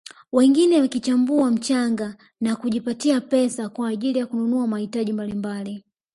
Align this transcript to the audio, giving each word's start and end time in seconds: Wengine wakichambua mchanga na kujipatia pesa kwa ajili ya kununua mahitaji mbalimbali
Wengine 0.31 0.81
wakichambua 0.81 1.51
mchanga 1.51 2.15
na 2.41 2.55
kujipatia 2.55 3.21
pesa 3.21 3.69
kwa 3.69 3.89
ajili 3.89 4.19
ya 4.19 4.25
kununua 4.25 4.67
mahitaji 4.67 5.13
mbalimbali 5.13 5.83